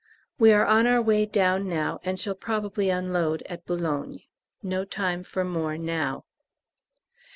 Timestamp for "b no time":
3.67-5.21